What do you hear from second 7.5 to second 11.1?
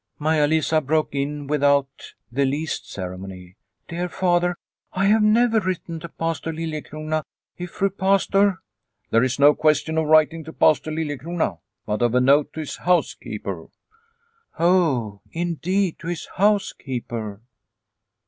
If Fru Pastor ..."'There is no question of writing to Pastor